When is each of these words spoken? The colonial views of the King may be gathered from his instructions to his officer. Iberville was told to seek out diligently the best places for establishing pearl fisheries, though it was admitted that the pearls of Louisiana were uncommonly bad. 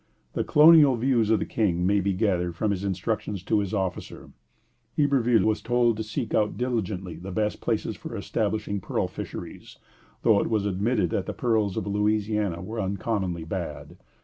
The 0.33 0.43
colonial 0.43 0.95
views 0.95 1.29
of 1.29 1.37
the 1.37 1.45
King 1.45 1.85
may 1.85 1.99
be 1.99 2.13
gathered 2.13 2.55
from 2.55 2.71
his 2.71 2.83
instructions 2.83 3.43
to 3.43 3.59
his 3.59 3.71
officer. 3.71 4.31
Iberville 4.97 5.43
was 5.45 5.61
told 5.61 5.95
to 5.97 6.03
seek 6.03 6.33
out 6.33 6.57
diligently 6.57 7.17
the 7.17 7.29
best 7.31 7.61
places 7.61 7.95
for 7.97 8.17
establishing 8.17 8.79
pearl 8.81 9.07
fisheries, 9.07 9.77
though 10.23 10.39
it 10.39 10.49
was 10.49 10.65
admitted 10.65 11.11
that 11.11 11.27
the 11.27 11.33
pearls 11.33 11.77
of 11.77 11.85
Louisiana 11.85 12.63
were 12.63 12.81
uncommonly 12.81 13.43
bad. 13.43 13.97